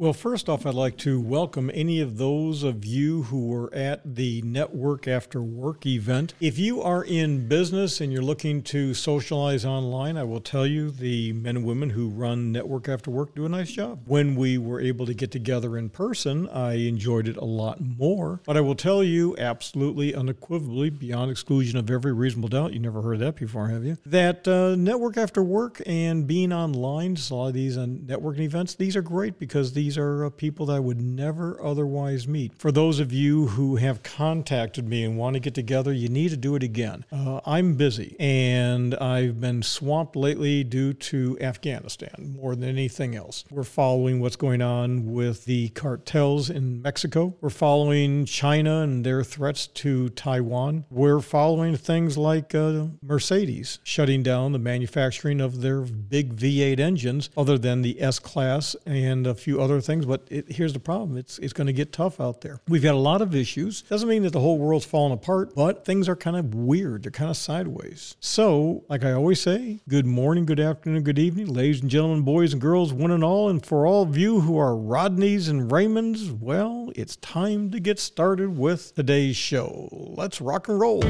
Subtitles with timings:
[0.00, 4.14] Well, first off, I'd like to welcome any of those of you who were at
[4.14, 6.34] the Network After Work event.
[6.40, 10.92] If you are in business and you're looking to socialize online, I will tell you
[10.92, 14.02] the men and women who run Network After Work do a nice job.
[14.06, 18.40] When we were able to get together in person, I enjoyed it a lot more.
[18.46, 23.02] But I will tell you absolutely unequivocally, beyond exclusion of every reasonable doubt, you never
[23.02, 23.98] heard that before, have you?
[24.06, 28.76] That uh, Network After Work and being online, a lot of these uh, networking events,
[28.76, 32.52] these are great because these these are uh, people that I would never otherwise meet.
[32.58, 36.28] For those of you who have contacted me and want to get together, you need
[36.28, 37.06] to do it again.
[37.10, 43.46] Uh, I'm busy and I've been swamped lately due to Afghanistan more than anything else.
[43.50, 47.34] We're following what's going on with the cartels in Mexico.
[47.40, 50.84] We're following China and their threats to Taiwan.
[50.90, 57.30] We're following things like uh, Mercedes shutting down the manufacturing of their big V8 engines,
[57.38, 60.80] other than the S Class and a few other other things, but it, here's the
[60.80, 62.60] problem: it's it's going to get tough out there.
[62.68, 63.82] We've got a lot of issues.
[63.82, 67.04] Doesn't mean that the whole world's falling apart, but things are kind of weird.
[67.04, 68.16] They're kind of sideways.
[68.20, 72.52] So, like I always say, good morning, good afternoon, good evening, ladies and gentlemen, boys
[72.52, 76.38] and girls, one and all, and for all of you who are Rodneys and Raymonds,
[76.38, 79.88] well, it's time to get started with today's show.
[79.92, 81.00] Let's rock and roll.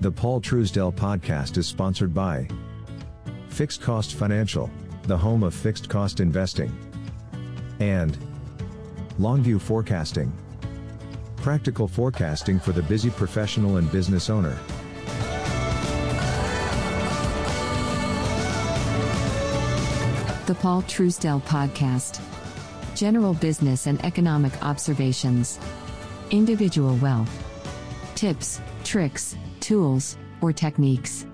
[0.00, 2.46] The Paul Truesdell podcast is sponsored by
[3.48, 4.70] Fixed Cost Financial
[5.06, 6.76] the home of fixed cost investing.
[7.80, 8.16] And
[9.18, 10.32] Longview Forecasting.
[11.36, 14.58] Practical forecasting for the busy professional and business owner.
[20.46, 22.20] The Paul Truesdell Podcast.
[22.94, 25.58] General business and economic observations.
[26.30, 27.30] Individual wealth.
[28.14, 31.26] Tips, tricks, tools, or techniques.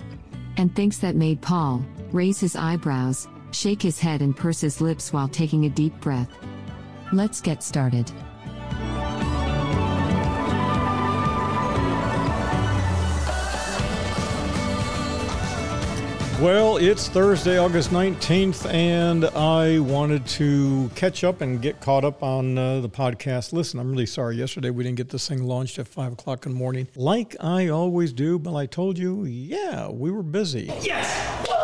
[0.57, 5.12] And things that made Paul raise his eyebrows shake his head and purse his lips
[5.12, 6.28] while taking a deep breath.
[7.12, 8.11] Let's get started.
[16.42, 22.20] Well, it's Thursday, August 19th, and I wanted to catch up and get caught up
[22.24, 23.52] on uh, the podcast.
[23.52, 24.39] Listen, I'm really sorry.
[24.39, 27.69] Yesterday we didn't get this thing launched at 5 o'clock in the morning, like I
[27.69, 30.64] always do, but I told you, yeah, we were busy.
[30.83, 31.61] Yes!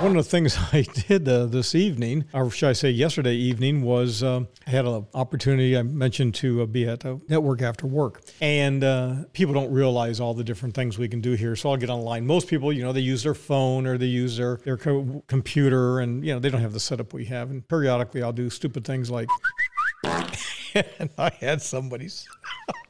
[0.00, 3.82] One of the things I did uh, this evening, or should I say yesterday evening,
[3.82, 7.86] was uh, I had an opportunity I mentioned to uh, be at a network after
[7.86, 8.22] work.
[8.40, 11.54] And uh, people don't realize all the different things we can do here.
[11.54, 12.26] So I'll get online.
[12.26, 16.00] Most people, you know, they use their phone or they use their, their co- computer
[16.00, 17.50] and, you know, they don't have the setup we have.
[17.50, 19.28] And periodically I'll do stupid things like,
[20.04, 22.26] and I had somebody's,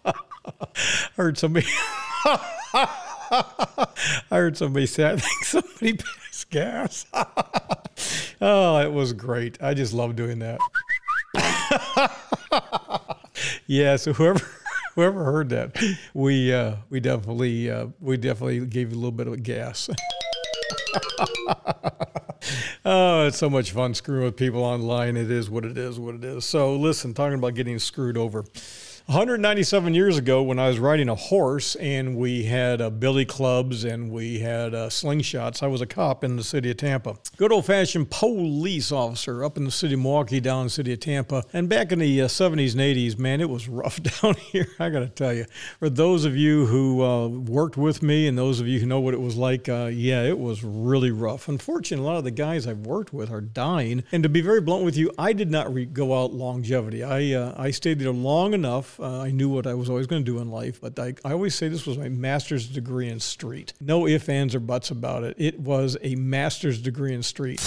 [1.16, 1.66] heard somebody.
[2.72, 2.88] I
[4.31, 5.99] heard somebody say, I think somebody
[6.50, 7.06] gas.
[8.41, 9.62] oh, it was great.
[9.62, 10.61] I just love doing that.
[13.66, 14.41] yeah, so whoever
[14.94, 15.77] whoever heard that,
[16.15, 19.88] we uh, we definitely uh, we definitely gave you a little bit of gas.
[22.84, 25.17] oh, it's so much fun screwing with people online.
[25.17, 26.44] It is what it is, what it is.
[26.44, 28.44] So listen, talking about getting screwed over.
[29.10, 33.82] 197 years ago, when I was riding a horse and we had uh, billy clubs
[33.82, 37.16] and we had uh, slingshots, I was a cop in the city of Tampa.
[37.37, 40.93] Good old fashioned police officer up in the city of Milwaukee, down in the city
[40.93, 41.43] of Tampa.
[41.53, 44.69] And back in the uh, 70s and 80s, man, it was rough down here.
[44.78, 45.44] I got to tell you.
[45.81, 49.00] For those of you who uh, worked with me and those of you who know
[49.00, 51.49] what it was like, uh, yeah, it was really rough.
[51.49, 54.04] Unfortunately, a lot of the guys I've worked with are dying.
[54.12, 57.03] And to be very blunt with you, I did not re- go out longevity.
[57.03, 60.25] I, uh, I stayed there long enough uh, I knew what I was always going
[60.25, 63.21] to do in life, but I, I always say this was my master's degree in
[63.21, 63.72] street.
[63.81, 65.37] No ifs, ands, or buts about it.
[65.38, 67.61] It was a master's degree in street.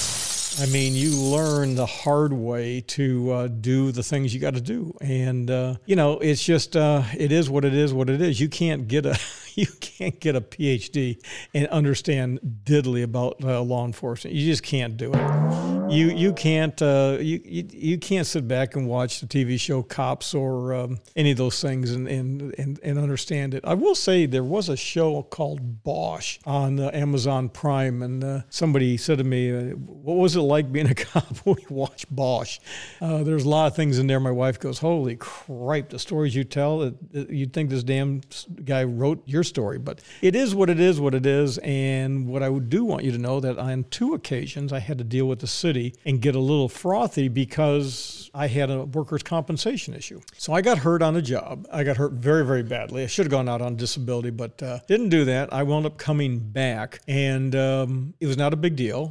[0.61, 4.61] I mean, you learn the hard way to uh, do the things you got to
[4.61, 7.91] do, and uh, you know, it's just uh, it is what it is.
[7.91, 8.39] What it is.
[8.39, 9.19] You can't get a
[9.55, 11.23] you can't get a PhD
[11.55, 14.35] and understand diddly about uh, law enforcement.
[14.35, 15.72] You just can't do it.
[15.93, 19.83] You you can't uh, you, you, you can't sit back and watch the TV show
[19.83, 23.63] Cops or um, any of those things and, and and and understand it.
[23.63, 28.41] I will say there was a show called Bosch on uh, Amazon Prime, and uh,
[28.50, 32.13] somebody said to me, uh, "What was it like being a cop?" when we watched
[32.13, 32.59] Bosch.
[33.00, 34.19] Uh, there's a lot of things in there.
[34.19, 35.89] My wife goes, "Holy cripe!
[35.89, 38.21] The stories you tell, you'd think this damn
[38.65, 41.57] guy wrote your your story, but it is what it is, what it is.
[41.59, 45.03] And what I do want you to know that on two occasions I had to
[45.03, 49.94] deal with the city and get a little frothy because I had a workers' compensation
[49.94, 50.21] issue.
[50.38, 51.68] So I got hurt on the job.
[51.71, 53.03] I got hurt very, very badly.
[53.03, 55.51] I should have gone out on disability, but uh, didn't do that.
[55.53, 59.09] I wound up coming back, and um, it was not a big deal.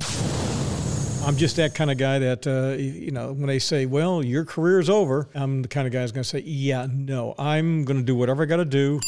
[1.25, 4.45] I'm just that kind of guy that, uh, you know, when they say, well, your
[4.45, 7.85] career is over, I'm the kind of guy who's going to say, yeah, no, I'm
[7.85, 9.01] going to do whatever I got to do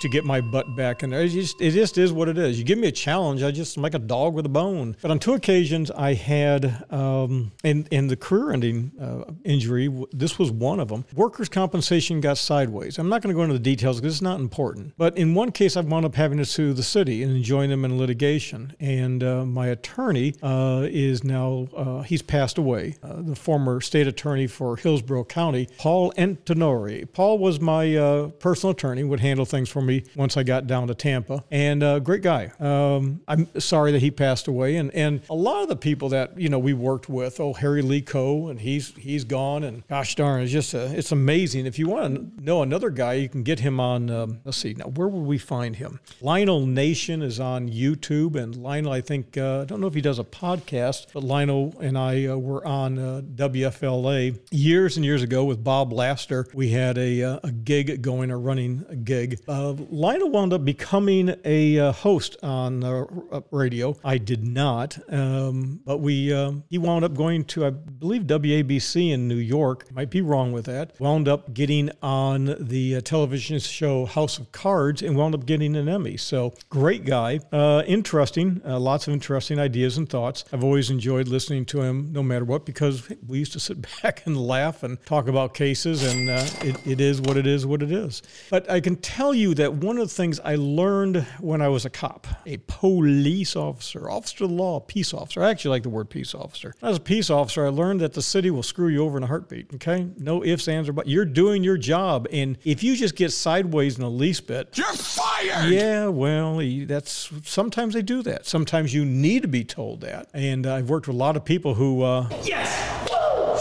[0.00, 1.22] to get my butt back in there.
[1.22, 2.58] It just, it just is what it is.
[2.58, 4.96] You give me a challenge, I just am like a dog with a bone.
[5.00, 10.38] But on two occasions, I had, um, in, in the career ending uh, injury, this
[10.38, 11.04] was one of them.
[11.14, 12.98] Workers' compensation got sideways.
[12.98, 14.94] I'm not going to go into the details because it's not important.
[14.96, 17.84] But in one case, I've wound up having to sue the city and join them
[17.84, 18.74] in litigation.
[18.80, 24.06] And uh, my attorney uh, is now, uh, he's passed away, uh, the former state
[24.06, 27.10] attorney for Hillsborough County, Paul Antinori.
[27.12, 30.88] Paul was my uh, personal attorney, would handle things for me once I got down
[30.88, 31.44] to Tampa.
[31.50, 32.52] And uh, great guy.
[32.58, 34.76] Um, I'm sorry that he passed away.
[34.76, 37.82] And and a lot of the people that you know we worked with, oh Harry
[37.82, 39.64] Lee Coe, and he's he's gone.
[39.64, 41.66] And gosh darn, it's just a, it's amazing.
[41.66, 44.10] If you want to know another guy, you can get him on.
[44.10, 46.00] Um, let's see, now where would we find him?
[46.20, 50.00] Lionel Nation is on YouTube, and Lionel, I think uh, I don't know if he
[50.00, 55.22] does a podcast, but Lionel and I uh, were on uh, WFLA years and years
[55.22, 56.46] ago with Bob Lassiter.
[56.54, 59.40] We had a, uh, a gig going, a running a gig.
[59.46, 63.04] Uh, Lionel wound up becoming a uh, host on uh,
[63.50, 63.96] radio.
[64.04, 69.12] I did not, um, but we um, he wound up going to I believe WABC
[69.12, 69.90] in New York.
[69.92, 70.98] Might be wrong with that.
[71.00, 75.76] Wound up getting on the uh, television show House of Cards and wound up getting
[75.76, 76.16] an Emmy.
[76.16, 80.44] So great guy, uh, interesting, uh, lots of interesting ideas and thoughts.
[80.52, 84.26] I've always enjoyed listening to him, no matter what, because we used to sit back
[84.26, 86.28] and laugh and talk about cases, and
[86.64, 88.22] it, it is what it is, what it is.
[88.50, 91.84] But I can tell you that one of the things I learned when I was
[91.84, 95.42] a cop, a police officer, officer of the law, peace officer.
[95.42, 96.74] I actually like the word peace officer.
[96.82, 99.26] As a peace officer, I learned that the city will screw you over in a
[99.26, 99.74] heartbeat.
[99.74, 101.08] Okay, no ifs, ands, or buts.
[101.08, 104.86] You're doing your job, and if you just get sideways in the least bit, you're
[104.92, 105.72] fired.
[105.72, 108.46] Yeah, well, that's sometimes they do that.
[108.46, 110.28] Sometimes you need to be told that.
[110.34, 112.83] And I've worked with a lot of people who uh, yes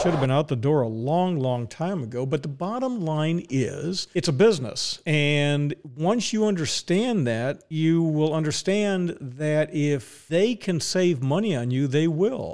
[0.04, 2.26] should have been out the door a long, long time ago.
[2.26, 5.02] But the bottom line is it's a business.
[5.06, 11.72] And once you understand that, you will understand that if they can save money on
[11.72, 12.52] you, they will.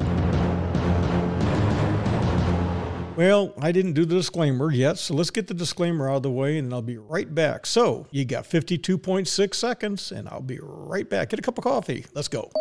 [3.18, 6.31] Well, I didn't do the disclaimer yet, so let's get the disclaimer out of the
[6.31, 7.66] way and I'll be right back.
[7.66, 11.30] So, you got 52.6 seconds, and I'll be right back.
[11.30, 12.06] Get a cup of coffee.
[12.13, 12.51] Let's go.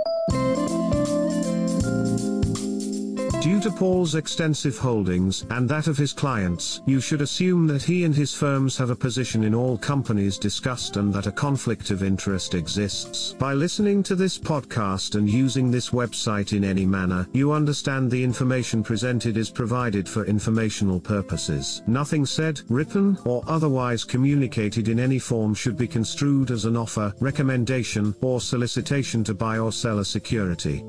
[3.58, 8.04] Due to Paul's extensive holdings and that of his clients, you should assume that he
[8.04, 12.04] and his firms have a position in all companies discussed and that a conflict of
[12.04, 13.32] interest exists.
[13.32, 18.22] By listening to this podcast and using this website in any manner, you understand the
[18.22, 21.82] information presented is provided for informational purposes.
[21.88, 27.12] Nothing said, written, or otherwise communicated in any form should be construed as an offer,
[27.18, 30.84] recommendation, or solicitation to buy or sell a security.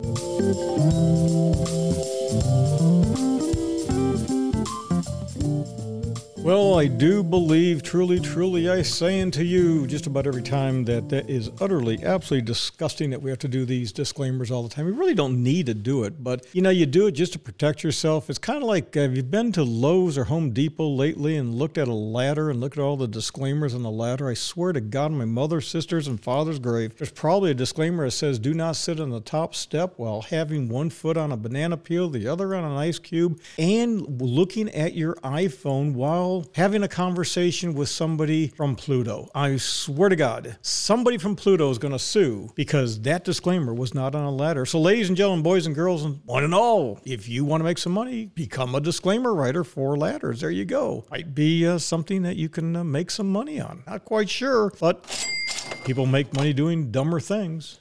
[2.32, 2.79] Bye.
[6.42, 11.10] Well, I do believe, truly, truly, I say unto you, just about every time that
[11.10, 14.86] that is utterly, absolutely disgusting that we have to do these disclaimers all the time.
[14.86, 17.40] We really don't need to do it, but you know, you do it just to
[17.40, 18.30] protect yourself.
[18.30, 21.78] It's kind of like have you been to Lowe's or Home Depot lately and looked
[21.78, 24.30] at a ladder and looked at all the disclaimers on the ladder?
[24.30, 28.12] I swear to God, my mother's, sister's, and father's grave, there's probably a disclaimer that
[28.12, 31.76] says, "Do not sit on the top step while having one foot on a banana
[31.76, 36.88] peel, the other on an ice cube, and looking at your iPhone while." Having a
[36.88, 39.30] conversation with somebody from Pluto.
[39.34, 43.94] I swear to God, somebody from Pluto is going to sue because that disclaimer was
[43.94, 44.66] not on a letter.
[44.66, 47.66] So, ladies and gentlemen, boys and girls, and one and all, if you want to
[47.66, 50.42] make some money, become a disclaimer writer for ladders.
[50.42, 51.06] There you go.
[51.10, 53.84] Might be uh, something that you can uh, make some money on.
[53.88, 55.04] Not quite sure, but
[55.86, 57.80] people make money doing dumber things.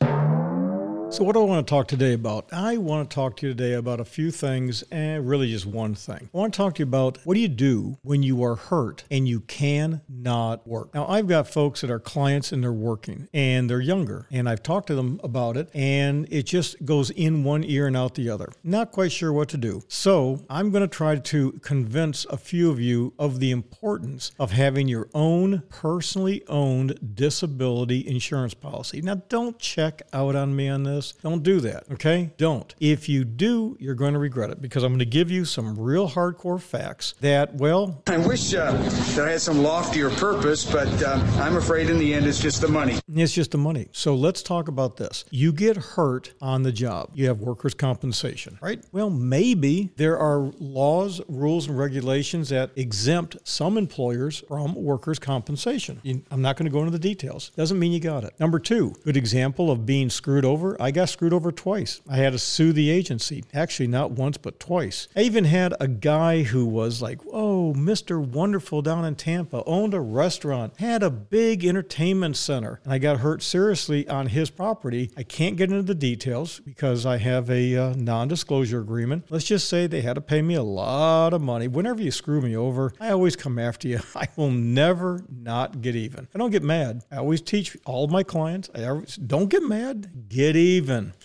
[1.11, 2.53] So, what do I want to talk today about?
[2.53, 5.95] I want to talk to you today about a few things, and really just one
[5.95, 6.29] thing.
[6.35, 9.05] I want to talk to you about what do you do when you are hurt
[9.11, 10.93] and you cannot work.
[10.93, 14.63] Now, I've got folks that are clients and they're working and they're younger, and I've
[14.63, 18.29] talked to them about it, and it just goes in one ear and out the
[18.29, 18.53] other.
[18.63, 19.83] Not quite sure what to do.
[19.89, 24.53] So, I'm going to try to convince a few of you of the importance of
[24.53, 29.01] having your own personally owned disability insurance policy.
[29.01, 31.13] Now, don't check out on me on this this.
[31.23, 32.31] Don't do that, okay?
[32.37, 32.75] Don't.
[32.81, 35.79] If you do, you're going to regret it because I'm going to give you some
[35.79, 38.03] real hardcore facts that, well.
[38.09, 42.13] I wish uh, that I had some loftier purpose, but uh, I'm afraid in the
[42.15, 42.99] end it's just the money.
[43.15, 43.89] It's just the money.
[43.93, 45.25] So let's talk about this.
[45.31, 48.83] You get hurt on the job, you have workers' compensation, right?
[48.93, 56.01] Well, maybe there are laws, rules, and regulations that exempt some employers from workers' compensation.
[56.31, 57.51] I'm not going to go into the details.
[57.57, 58.35] Doesn't mean you got it.
[58.41, 60.81] Number two, good example of being screwed over.
[60.81, 62.01] I I got screwed over twice.
[62.09, 63.45] I had to sue the agency.
[63.53, 65.07] Actually, not once, but twice.
[65.15, 68.27] I even had a guy who was like, oh, Mr.
[68.27, 73.19] Wonderful down in Tampa, owned a restaurant, had a big entertainment center, and I got
[73.19, 75.11] hurt seriously on his property.
[75.15, 79.27] I can't get into the details because I have a uh, non disclosure agreement.
[79.29, 81.69] Let's just say they had to pay me a lot of money.
[81.69, 84.01] Whenever you screw me over, I always come after you.
[84.17, 86.29] I will never not get even.
[86.35, 87.05] I don't get mad.
[87.13, 90.78] I always teach all of my clients, I always, don't get mad, get even.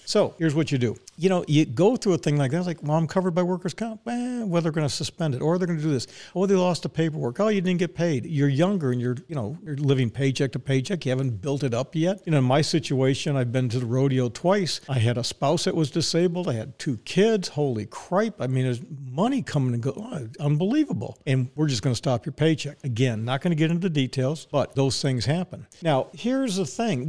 [0.05, 2.57] So here's what you do you know, you go through a thing like that.
[2.57, 4.01] It's like, well, I'm covered by workers' comp.
[4.07, 6.07] Eh, well, they're going to suspend it, or they're going to do this.
[6.35, 7.39] Oh, they lost the paperwork.
[7.39, 8.25] Oh, you didn't get paid.
[8.25, 11.05] You're younger and you're, you know, you're living paycheck to paycheck.
[11.05, 12.21] You haven't built it up yet.
[12.25, 14.81] You know, in my situation, I've been to the rodeo twice.
[14.89, 16.49] I had a spouse that was disabled.
[16.49, 17.49] I had two kids.
[17.49, 18.41] Holy cripe!
[18.41, 18.81] I mean, there's
[19.11, 19.93] money coming and go.
[19.95, 21.19] Oh, unbelievable.
[21.27, 23.23] And we're just going to stop your paycheck again.
[23.23, 25.67] Not going to get into details, but those things happen.
[25.83, 27.07] Now, here's the thing.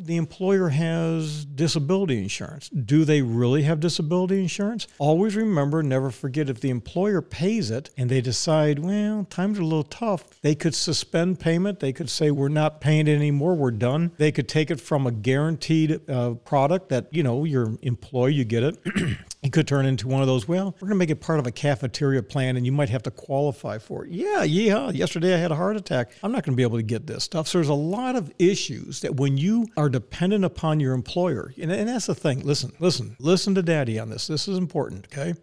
[0.00, 2.68] The employer has disability insurance.
[2.68, 7.90] Do they really have disability insurance, always remember, never forget if the employer pays it
[7.96, 11.80] and they decide, well, times are a little tough, they could suspend payment.
[11.80, 14.12] They could say, we're not paying it anymore, we're done.
[14.16, 18.44] They could take it from a guaranteed uh, product that, you know, your employee, you
[18.44, 18.78] get it.
[19.42, 21.46] it could turn into one of those, well, we're going to make it part of
[21.46, 24.10] a cafeteria plan and you might have to qualify for it.
[24.10, 24.90] Yeah, yeah.
[24.90, 26.12] Yesterday I had a heart attack.
[26.22, 27.48] I'm not going to be able to get this stuff.
[27.48, 31.72] So there's a lot of issues that when you are dependent upon your employer, and,
[31.72, 32.40] and that's the thing.
[32.42, 34.28] Listen, listen, listen to daddy on this.
[34.28, 35.34] This is important, okay?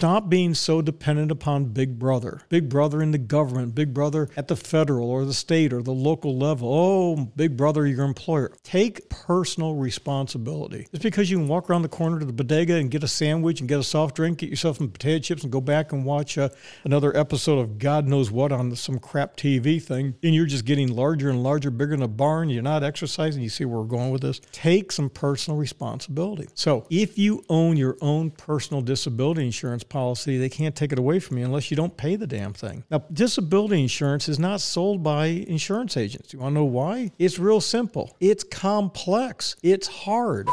[0.00, 2.40] Stop being so dependent upon Big Brother.
[2.48, 5.92] Big Brother in the government, Big Brother at the federal or the state or the
[5.92, 6.72] local level.
[6.72, 8.50] Oh, Big Brother, your employer.
[8.62, 10.86] Take personal responsibility.
[10.90, 13.60] Just because you can walk around the corner to the bodega and get a sandwich
[13.60, 16.38] and get a soft drink, get yourself some potato chips and go back and watch
[16.38, 16.48] uh,
[16.84, 20.88] another episode of God knows what on some crap TV thing, and you're just getting
[20.88, 24.12] larger and larger, bigger than a barn, you're not exercising, you see where we're going
[24.12, 24.40] with this.
[24.50, 26.48] Take some personal responsibility.
[26.54, 31.18] So if you own your own personal disability insurance policy, they can't take it away
[31.18, 32.84] from you unless you don't pay the damn thing.
[32.90, 36.32] Now, disability insurance is not sold by insurance agents.
[36.32, 37.10] You want to know why?
[37.18, 38.16] It's real simple.
[38.20, 39.56] It's complex.
[39.62, 40.48] It's hard.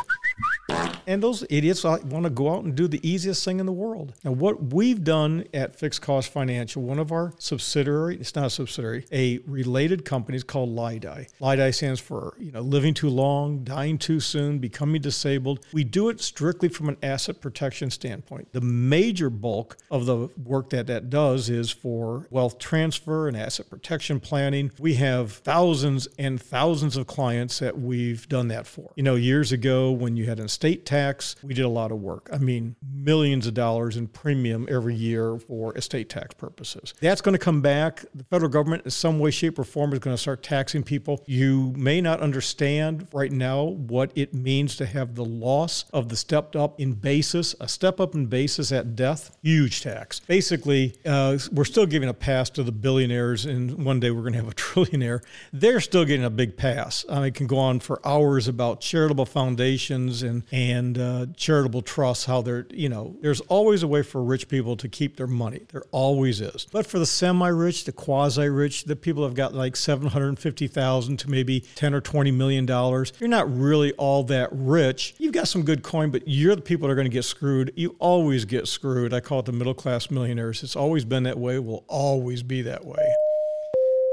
[1.07, 4.13] And those idiots want to go out and do the easiest thing in the world.
[4.25, 8.49] Now, what we've done at Fixed Cost Financial, one of our subsidiary, it's not a
[8.49, 11.27] subsidiary, a related company is called LIDI.
[11.39, 15.65] LIDI stands for, you know, living too long, dying too soon, becoming disabled.
[15.71, 18.51] We do it strictly from an asset protection standpoint.
[18.51, 23.69] The major bulk of the work that that does is for wealth transfer and asset
[23.69, 24.71] protection planning.
[24.79, 28.91] We have thousands and thousands of clients that we've done that for.
[28.95, 31.99] You know, years ago when you had an estate tax, we did a lot of
[31.99, 32.29] work.
[32.31, 36.93] I mean, millions of dollars in premium every year for estate tax purposes.
[37.01, 38.05] That's going to come back.
[38.13, 41.23] The federal government, in some way, shape, or form, is going to start taxing people.
[41.25, 46.15] You may not understand right now what it means to have the loss of the
[46.15, 49.06] stepped up in basis, a step up in basis at death,
[49.43, 50.19] huge tax.
[50.19, 54.33] Basically, uh, we're still giving a pass to the billionaires, and one day we're going
[54.33, 55.23] to have a trillionaire.
[55.53, 57.05] They're still getting a big pass.
[57.09, 61.81] I mean, it can go on for hours about charitable foundations and and uh, charitable
[61.81, 62.25] trusts.
[62.25, 65.61] How they're you know, there's always a way for rich people to keep their money.
[65.71, 66.67] There always is.
[66.71, 71.17] But for the semi-rich, the quasi-rich, the people have got like seven hundred fifty thousand
[71.17, 73.13] to maybe ten or twenty million dollars.
[73.19, 75.15] You're not really all that rich.
[75.17, 77.71] You've got some good coin, but you're the people that are going to get screwed.
[77.75, 78.96] You always get screwed.
[79.13, 80.63] I call it the middle class millionaires.
[80.63, 81.59] It's always been that way.
[81.59, 83.05] Will always be that way.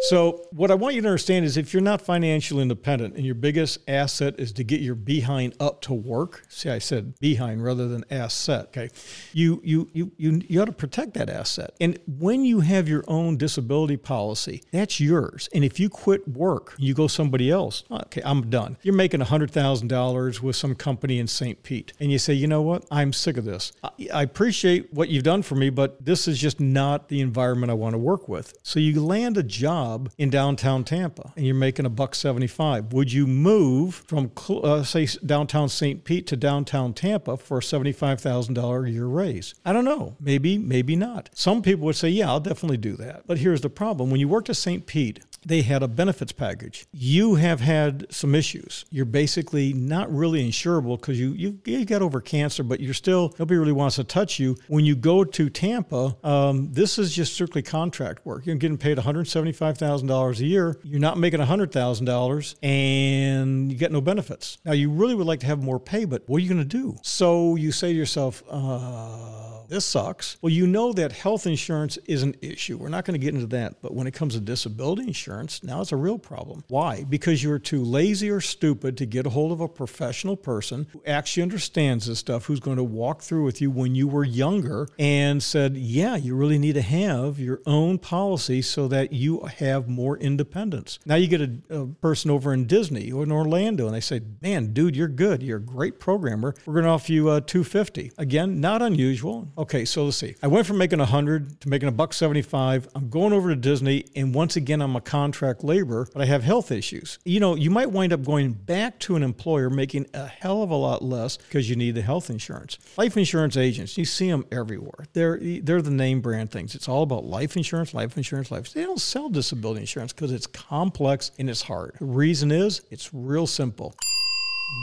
[0.09, 3.35] So, what I want you to understand is if you're not financially independent and your
[3.35, 7.89] biggest asset is to get your behind up to work, see, I said behind rather
[7.89, 8.91] than asset, okay,
[9.33, 11.75] you, you, you, you, you ought to protect that asset.
[11.81, 15.49] And when you have your own disability policy, that's yours.
[15.55, 18.77] And if you quit work, you go somebody else, okay, I'm done.
[18.83, 21.63] You're making $100,000 with some company in St.
[21.63, 23.73] Pete, and you say, you know what, I'm sick of this.
[24.13, 27.75] I appreciate what you've done for me, but this is just not the environment I
[27.75, 28.53] want to work with.
[28.63, 32.93] So, you land a job job in downtown Tampa and you're making a buck 75,
[32.93, 36.05] would you move from, uh, say, downtown St.
[36.05, 39.55] Pete to downtown Tampa for a $75,000 a year raise?
[39.65, 40.17] I don't know.
[40.21, 41.31] Maybe, maybe not.
[41.35, 43.27] Some people would say, yeah, I'll definitely do that.
[43.27, 44.87] But here's the problem when you worked at St.
[44.87, 46.87] Pete, they had a benefits package.
[46.93, 48.85] You have had some issues.
[48.91, 53.35] You're basically not really insurable because you, you, you got over cancer, but you're still,
[53.39, 54.57] nobody really wants to touch you.
[54.69, 58.47] When you go to Tampa, um, this is just strictly contract work.
[58.47, 60.79] You're getting paid $175,000 a year.
[60.83, 64.59] You're not making $100,000 and you get no benefits.
[64.65, 66.65] Now, you really would like to have more pay, but what are you going to
[66.65, 66.97] do?
[67.03, 70.37] So you say to yourself, uh, oh, this sucks.
[70.43, 72.77] Well, you know that health insurance is an issue.
[72.77, 73.81] We're not going to get into that.
[73.83, 76.65] But when it comes to disability insurance, now it's a real problem.
[76.69, 77.05] Why?
[77.05, 81.03] Because you're too lazy or stupid to get a hold of a professional person who
[81.07, 84.89] actually understands this stuff, who's going to walk through with you when you were younger
[84.99, 89.89] and said, yeah, you really need to have your own policy so that you have
[89.89, 90.99] more independence.
[91.05, 94.21] Now you get a, a person over in Disney or in Orlando and they say,
[94.41, 95.43] man, dude, you're good.
[95.43, 96.55] You're a great programmer.
[96.67, 98.13] We're going to offer you uh, 250.
[98.19, 99.49] Again, not unusual.
[99.57, 100.35] Okay, so let's see.
[100.43, 102.89] I went from making 100 to making a buck 75.
[102.97, 106.43] I'm going over to Disney, and once again, I'm a contract laborer, but I have
[106.43, 107.21] health issues.
[107.25, 110.71] You know, you might wind up going back to an employer making a hell of
[110.71, 112.79] a lot less because you need the health insurance.
[112.97, 115.07] Life insurance agents, you see them everywhere.
[115.13, 116.75] They're they're the name brand things.
[116.75, 118.73] It's all about life insurance, life insurance, life.
[118.73, 121.95] They don't sell disability insurance because it's complex and it's hard.
[122.01, 123.95] The reason is it's real simple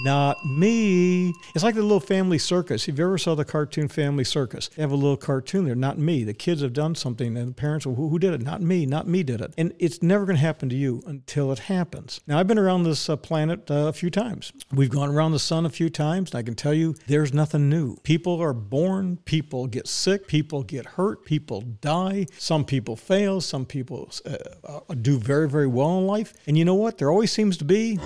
[0.03, 1.33] not me.
[1.53, 2.87] It's like the little family circus.
[2.87, 5.97] If you ever saw the cartoon Family Circus, they have a little cartoon there, not
[5.97, 6.23] me.
[6.23, 8.41] The kids have done something and the parents, well, who, who did it?
[8.41, 9.53] Not me, not me did it.
[9.57, 12.19] And it's never going to happen to you until it happens.
[12.25, 14.51] Now, I've been around this uh, planet uh, a few times.
[14.73, 17.69] We've gone around the sun a few times, and I can tell you there's nothing
[17.69, 17.97] new.
[17.97, 22.25] People are born, people get sick, people get hurt, people die.
[22.37, 24.37] Some people fail, some people uh,
[24.89, 26.33] uh do very, very well in life.
[26.47, 26.97] And you know what?
[26.97, 27.99] There always seems to be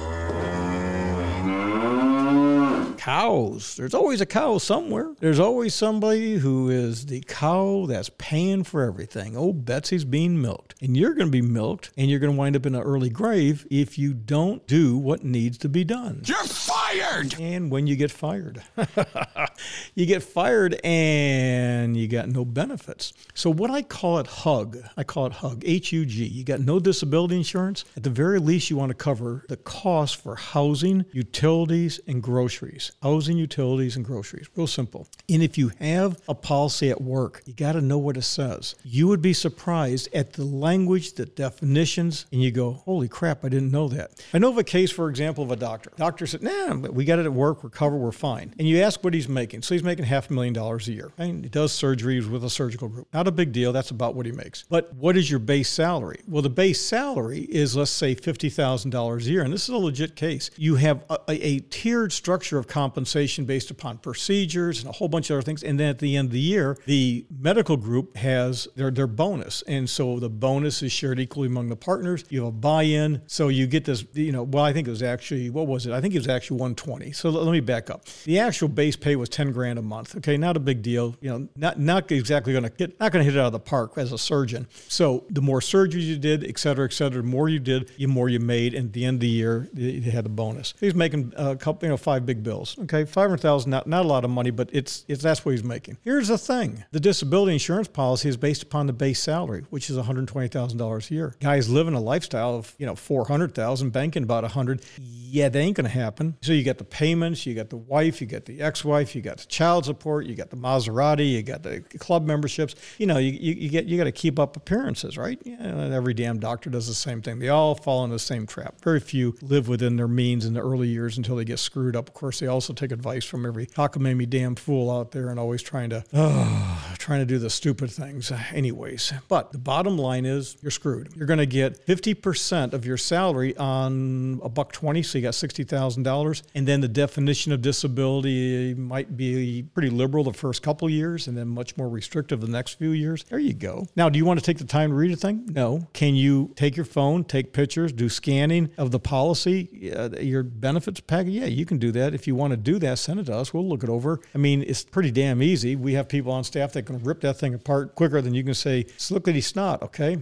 [3.06, 3.76] cows.
[3.76, 5.14] There's always a cow somewhere.
[5.20, 9.38] There's always somebody who is the cow that's paying for everything.
[9.38, 10.74] Oh, Betsy's being milked.
[10.82, 13.12] And you're going to be milked and you're going to wind up in an early
[13.12, 16.24] grave if you don't do what needs to be done.
[16.26, 17.40] You're fired!
[17.40, 18.64] And when you get fired,
[19.94, 23.14] you get fired and you got no benefits.
[23.36, 26.26] So, what I call it HUG, I call it HUG, H U G.
[26.26, 27.86] You got no disability insurance.
[27.96, 32.92] At the very least, you want to cover the cost for housing, utilities, and groceries
[33.02, 34.48] housing, utilities, and groceries.
[34.56, 35.08] Real simple.
[35.30, 38.76] And if you have a policy at work, you got to know what it says.
[38.84, 43.50] You would be surprised at the language, the definitions, and you go, holy crap, I
[43.50, 44.24] didn't know that.
[44.34, 45.92] I know of a case, for example, of a doctor.
[45.96, 48.54] Doctor said, nah, we got it at work, we're covered, we're fine.
[48.58, 49.62] And you ask what he's making.
[49.62, 51.12] So he's making half a million dollars a year.
[51.18, 53.08] And he does surgeries with a surgical group.
[53.14, 53.72] Not a big deal.
[53.72, 54.64] That's about what he makes.
[54.70, 56.22] But what is your base salary?
[56.28, 59.44] Well, the base salary is, let's say, $50,000 a year.
[59.44, 60.50] And this is a legit case.
[60.58, 65.08] You have a, a tiered structure of compensation compensation based upon procedures and a whole
[65.08, 65.64] bunch of other things.
[65.64, 69.64] And then at the end of the year, the medical group has their, their bonus.
[69.64, 72.24] And so the bonus is shared equally among the partners.
[72.30, 73.24] You have a buy in.
[73.26, 75.94] So you get this, you know, well, I think it was actually, what was it?
[75.94, 77.12] I think it was actually 120.
[77.14, 78.06] So let me back up.
[78.26, 80.16] The actual base pay was 10 grand a month.
[80.18, 81.16] Okay, not a big deal.
[81.22, 83.54] You know, not, not exactly going to get, not going to hit it out of
[83.54, 84.68] the park as a surgeon.
[84.90, 88.06] So the more surgeries you did, et cetera, et cetera, the more you did, the
[88.06, 88.76] more you made.
[88.76, 90.76] And at the end of the year, you had a bonus.
[90.80, 92.75] He's making a couple, you know, five big bills.
[92.80, 95.52] Okay, five hundred thousand, not not a lot of money, but it's it's that's what
[95.52, 95.98] he's making.
[96.02, 99.98] Here's the thing: the disability insurance policy is based upon the base salary, which is
[99.98, 101.36] one hundred twenty thousand dollars a year.
[101.40, 104.82] Guys living a lifestyle of you know four hundred thousand, banking about a hundred.
[104.98, 106.38] Yeah, that ain't to happen.
[106.42, 109.38] So you got the payments, you got the wife, you got the ex-wife, you got
[109.38, 112.76] the child support, you got the Maserati, you got the club memberships.
[112.98, 115.40] You know, you, you, you get you got to keep up appearances, right?
[115.44, 117.40] Yeah, every damn doctor does the same thing.
[117.40, 118.82] They all fall in the same trap.
[118.82, 122.08] Very few live within their means in the early years until they get screwed up.
[122.08, 125.62] Of course, they also take advice from every cockamamie damn fool out there and always
[125.62, 128.32] trying to uh, trying to do the stupid things.
[128.52, 131.12] Anyways but the bottom line is you're screwed.
[131.16, 135.36] You're going to get 50% of your salary on a buck 20 so you got
[135.36, 141.28] $60000 and then the definition of disability might be pretty liberal the first couple years
[141.28, 143.24] and then much more restrictive the next few years.
[143.26, 143.86] There you go.
[143.96, 145.46] Now do you want to take the time to read a thing?
[145.52, 145.88] No.
[145.94, 151.00] Can you take your phone take pictures do scanning of the policy uh, your benefits
[151.00, 151.34] package?
[151.34, 153.54] Yeah you can do that if you want to do that send it to us.
[153.54, 154.20] We'll look it over.
[154.34, 155.76] I mean, it's pretty damn easy.
[155.76, 158.54] We have people on staff that can rip that thing apart quicker than you can
[158.54, 160.18] say, slickety snot, okay?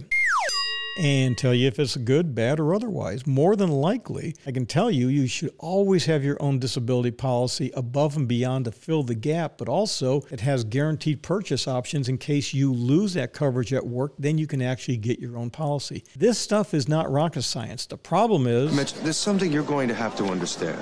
[0.96, 3.26] and tell you if it's good, bad, or otherwise.
[3.26, 7.70] More than likely, I can tell you, you should always have your own disability policy
[7.74, 12.18] above and beyond to fill the gap, but also it has guaranteed purchase options in
[12.18, 16.04] case you lose that coverage at work, then you can actually get your own policy.
[16.16, 17.86] This stuff is not rocket science.
[17.86, 18.74] The problem is.
[18.74, 20.78] Mitch, there's something you're going to have to understand.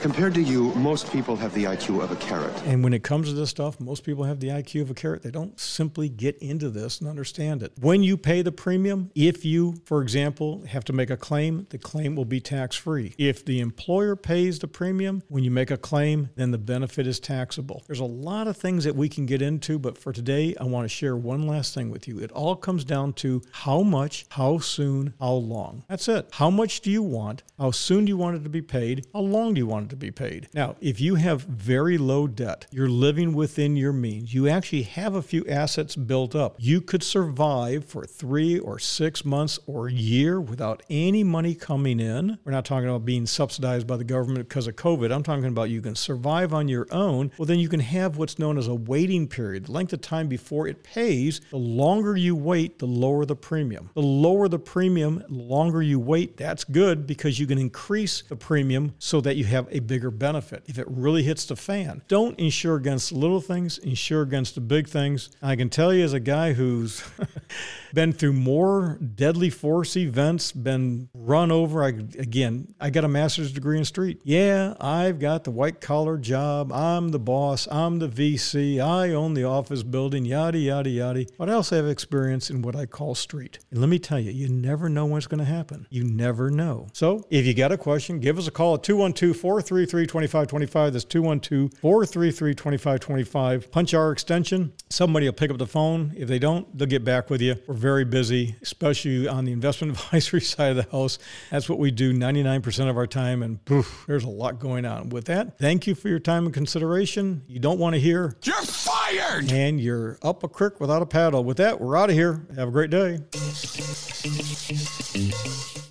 [0.00, 2.54] Compared to you, most people have the IQ of a carrot.
[2.64, 5.22] And when it comes to this stuff, most people have the IQ of a carrot.
[5.22, 7.72] They don't simply get into this and understand it.
[7.78, 11.76] When you pay the premium, if you, for example, have to make a claim, the
[11.76, 13.14] claim will be tax free.
[13.18, 17.20] If the employer pays the premium, when you make a claim, then the benefit is
[17.20, 17.84] taxable.
[17.86, 20.86] There's a lot of things that we can get into, but for today, I want
[20.86, 22.20] to share one last thing with you.
[22.20, 25.84] It all comes down to how much, how soon, how long.
[25.90, 26.30] That's it.
[26.32, 27.42] How much do you want?
[27.58, 29.04] How soon do you want it to be paid?
[29.12, 30.48] How long do you want it to be paid.
[30.54, 35.14] Now, if you have very low debt, you're living within your means, you actually have
[35.14, 39.92] a few assets built up, you could survive for three or six months or a
[39.92, 42.38] year without any money coming in.
[42.44, 45.12] We're not talking about being subsidized by the government because of COVID.
[45.12, 47.30] I'm talking about you can survive on your own.
[47.36, 49.66] Well, then you can have what's known as a waiting period.
[49.66, 53.90] The length of time before it pays, the longer you wait, the lower the premium.
[53.94, 58.36] The lower the premium, the longer you wait, that's good because you can increase the
[58.36, 60.62] premium so that you have a bigger benefit.
[60.66, 64.88] If it really hits the fan, don't insure against little things, insure against the big
[64.88, 65.30] things.
[65.42, 67.02] I can tell you as a guy who's
[67.94, 71.84] been through more deadly force events, been run over.
[71.84, 74.20] I, again, I got a master's degree in street.
[74.24, 76.72] Yeah, I've got the white collar job.
[76.72, 77.68] I'm the boss.
[77.70, 78.80] I'm the VC.
[78.82, 81.26] I own the office building, yada, yada, yada.
[81.38, 83.58] But I also have experience in what I call street.
[83.70, 85.86] And let me tell you, you never know what's going to happen.
[85.90, 86.88] You never know.
[86.92, 90.92] So if you got a question, give us a call at 212 433 2525.
[90.92, 93.72] That's 212 433 2525.
[93.72, 94.72] Punch our extension.
[94.90, 96.12] Somebody will pick up the phone.
[96.16, 97.56] If they don't, they'll get back with you.
[97.66, 101.18] We're very busy, especially on the investment advisory side of the house.
[101.50, 105.08] That's what we do 99% of our time, and poof, there's a lot going on.
[105.08, 107.42] With that, thank you for your time and consideration.
[107.48, 109.50] You don't want to hear, You're fired!
[109.50, 111.42] and you're up a creek without a paddle.
[111.42, 112.46] With that, we're out of here.
[112.56, 113.18] Have a great day.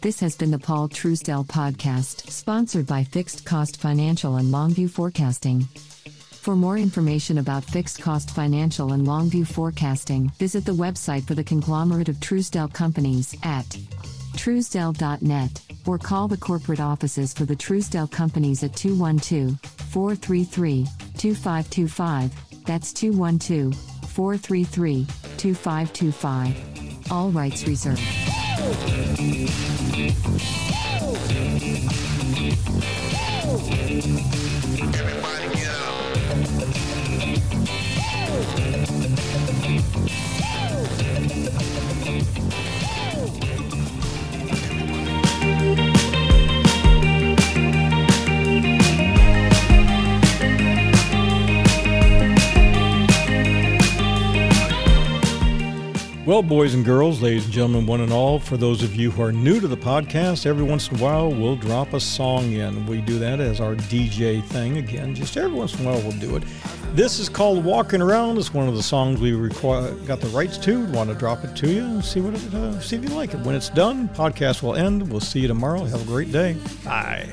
[0.02, 5.67] This has been the Paul Truesdell Podcast, sponsored by Fixed Cost Financial and Longview Forecasting.
[6.50, 11.36] For more information about fixed cost financial and long view forecasting, visit the website for
[11.36, 13.68] the conglomerate of Truesdell companies at
[14.34, 19.60] truesdell.net or call the corporate offices for the Truesdell companies at 212
[19.92, 20.88] 433
[21.20, 22.66] 2525.
[22.66, 23.76] That's 212
[24.10, 25.06] 433
[25.38, 27.12] 2525.
[27.12, 28.02] All rights reserved.
[56.30, 59.24] Well, boys and girls, ladies and gentlemen, one and all, for those of you who
[59.24, 62.86] are new to the podcast, every once in a while we'll drop a song in.
[62.86, 64.78] We do that as our DJ thing.
[64.78, 66.44] Again, just every once in a while we'll do it.
[66.94, 68.38] This is called Walking Around.
[68.38, 70.86] It's one of the songs we require, got the rights to.
[70.92, 73.34] Want to drop it to you and see what it, uh, see if you like
[73.34, 73.39] it.
[73.39, 75.12] When it's done, podcast will end.
[75.12, 75.84] We'll see you tomorrow.
[75.84, 76.58] Have a great day.
[76.86, 77.28] Bye.